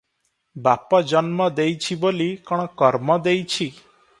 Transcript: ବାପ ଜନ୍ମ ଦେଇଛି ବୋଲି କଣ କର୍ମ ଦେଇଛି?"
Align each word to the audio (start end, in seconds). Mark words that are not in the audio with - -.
ବାପ 0.67 1.01
ଜନ୍ମ 1.11 1.47
ଦେଇଛି 1.59 1.99
ବୋଲି 2.07 2.31
କଣ 2.51 2.67
କର୍ମ 2.83 3.19
ଦେଇଛି?" 3.29 3.73